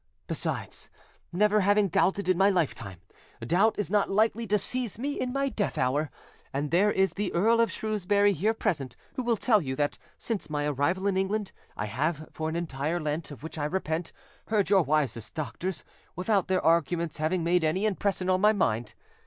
[0.25, 0.89] Besides,
[1.31, 3.01] never having doubted in my lifetime,
[3.45, 6.09] doubt is not likely to seize me in my death hour.
[6.51, 10.49] And there is the Earl of Shrewsbury, here present, who will tell you that, since
[10.49, 14.11] my arrival in England, I have, for an entire Lent, of which I repent,
[14.47, 15.83] heard your wisest doctors,
[16.15, 18.95] without their arguments having made any impression on my mind.